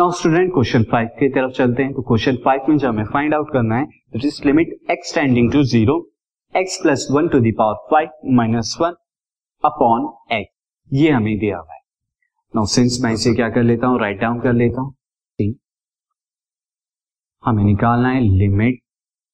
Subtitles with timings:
[0.00, 3.34] Now student question five की तरफ़ चलते हैं। तो क्वेश्चन फाइव में जो हमें फाइंड
[3.34, 5.96] आउट करना है that is limit x tending to zero
[6.54, 8.94] x plus one to the power five minus one
[9.64, 10.06] upon
[10.36, 10.52] x
[10.90, 11.80] ये हमें दिया हुआ है।
[12.54, 13.98] नाउ सिंस मैं इसे क्या कर लेता हूँ?
[14.00, 14.94] राइट डाउन कर लेता हूँ।
[17.44, 18.80] हमें निकालना है limit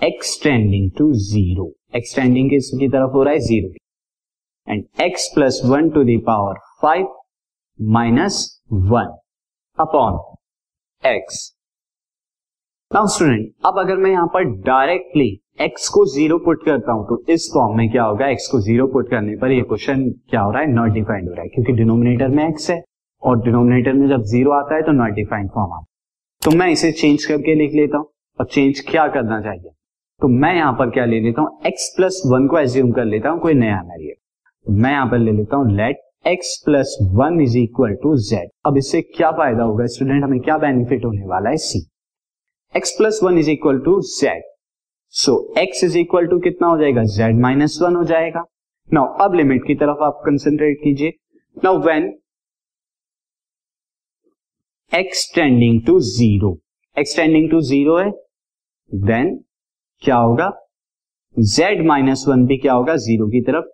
[0.00, 3.40] x tending to zero x tending की तरफ़ हो रहा है?
[3.40, 7.14] Zero and x plus one to the power five
[7.78, 9.16] minus one
[9.78, 10.20] upon
[11.04, 11.36] x
[12.90, 15.28] now student अब अगर मैं यहाँ पर डायरेक्टली
[15.60, 18.26] एक्स को ज़ीरो पुट करता हूँ तो इस फॉर्म में क्या होगा?
[18.28, 20.68] एक्स को ज़ीरो पुट करने पर ये क्वेश्चन क्या हो रहा है?
[20.68, 22.82] नॉट डिफाइंड हो रहा है, क्योंकि डिनोमिनेटर में एक्स है
[23.22, 25.86] और डिनोमिनेटर में जब ज़ीरो आता है तो नॉट डिफाइंड फॉर्म आता है।
[26.42, 29.70] तो मैं इसे चेंज करके लिख लेता हूँ और चेंज क्या करना चाहिए?
[30.20, 31.58] तो मैं यहाँ पर क्या ले लेता हूँ?
[31.66, 34.20] एक्स प्लस वन को एज्यूम कर लेता हूँ, कोई नया वेरिएबल
[34.66, 38.48] तो मैं यहाँ पर ले लेता हूँ let x plus one is equal to z
[38.66, 39.84] अब इससे क्या फ़ायदा होगा?
[39.86, 41.56] स्टूडेंट हमें क्या बेनिफिट होने वाला है?
[41.56, 41.78] See
[42.74, 44.42] x plus one is equal to z
[45.14, 47.04] so x is equal to कितना हो जाएगा?
[47.16, 48.44] जेड माइनस वन हो जाएगा।
[48.88, 51.12] नाउ अब लिमिट की तरफ़ आप कंसेंट्रेट कीजिए।
[51.56, 52.12] Now when
[54.92, 56.58] x tending to zero
[56.96, 58.10] x tending to zero है
[58.90, 59.36] देन
[60.02, 60.50] क्या होगा?
[61.36, 62.96] जेड माइनस वन भी क्या होगा?
[62.96, 63.64] ज़ीरो की तरफ़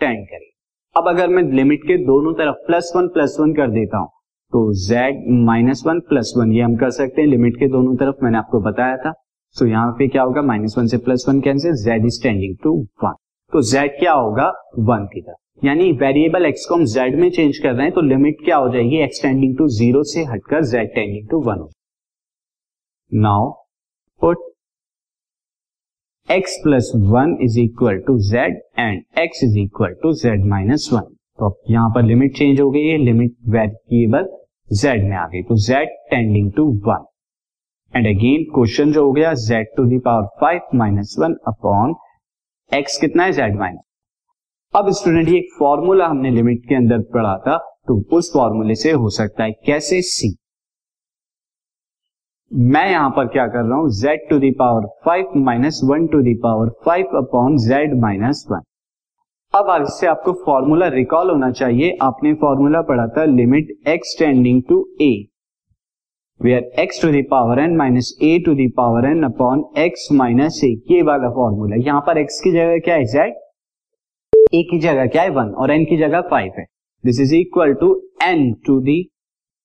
[0.00, 0.50] टेंड करेगा।
[0.96, 4.08] अब अगर मैं लिमिट के दोनों तरफ़ प्लस वन प्लस वन कर देता हूँ
[4.52, 5.14] तो z
[5.46, 8.60] minus one plus one ये हम कर सकते हैं। लिमिट के दोनों तरफ़ मैंने आपको
[8.60, 9.12] बताया था।
[9.56, 10.42] So, यहाँ पे क्या होगा?
[10.42, 13.14] माइनस वन से plus one cancel z is tending to one
[13.52, 14.46] तो z क्या होगा?
[14.80, 18.00] वन की तरफ़। यानी वेरिएबल x को हम z में चेंज कर रहे हैं तो
[18.02, 19.04] लिमिट क्या हो जाएगी?
[19.06, 21.70] X टेंडिंग टू ज़ीरो से हटकर z टेंडिंग टू वन हो
[23.12, 23.50] now
[24.22, 24.50] put
[26.28, 31.00] x plus one is equal to z and x is equal to z minus one
[31.38, 34.28] तो अब यहाँ पर लिमिट चेंज हो गई है लिमिट वेरिएबल
[34.72, 37.04] जेड में आ गई। तो z tending to one
[37.94, 41.94] and again question जो हो गया z to the power five minus one upon
[42.70, 43.32] x कितना है?
[43.32, 43.82] जेड माइनस
[44.74, 48.92] अब स्टूडेंट ये एक फॉर्मूला हमने लिमिट के अंदर पढ़ा था तो उस फॉर्मूले से
[48.92, 50.34] हो सकता है कैसे सी
[52.54, 53.88] मैं यहाँ पर क्या कर रहा हूँ?
[53.90, 58.60] Z to the power five minus one to the power five upon z minus one
[59.54, 64.78] अब इससे आपको फॉर्मूला रिकॉल होना चाहिए। आपने फॉर्मूला पढ़ा था limit x tending to
[65.02, 65.10] a
[66.40, 71.02] where x to the power n minus a to the power n upon x minus a ये
[71.02, 73.04] वाला फॉर्मूला यहाँ पर x की जगह क्या है?
[73.04, 73.32] Z?
[74.54, 75.30] ए की जगह क्या है?
[75.30, 76.64] वन और एन की जगह फाइव है।
[77.04, 79.00] This is equal to n to the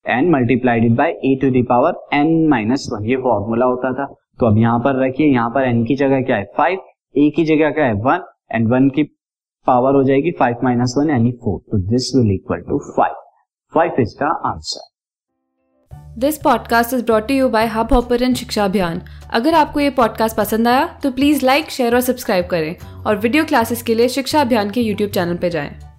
[0.06, 4.06] n multiplied by a to the power n minus one ये फॉर्मूला होता था।
[4.40, 6.44] तो अब यहाँ पर रखिए, यहाँ पर एन की जगह क्या है?
[6.56, 6.78] फाइव
[7.14, 7.94] ए की जगह क्या है?
[7.94, 9.02] वन एंड वन की
[9.66, 13.14] पावर हो जाएगी फाइव माइनस वन यानी फोर तो this will equal to five
[13.72, 14.88] five is the answer
[16.18, 19.00] this podcast is brought you by Hubhopper शिक्षा अभियान
[19.32, 22.74] अगर आपको ये पॉडकास्ट पसंद आया तो प्लीज़ लाइक शेयर और सब्सक्राइब करें।
[23.06, 25.89] और वीडियो क्लासेस के लिए शिक्षा अभियान के यूट्यूब चैनल पर जाएँ।